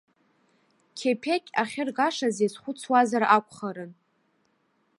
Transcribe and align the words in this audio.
Қьеԥеқь 0.97 1.49
ахьыргашаз 1.61 2.35
иазхәыцуазар 2.41 3.23
акәхарын. 3.35 3.91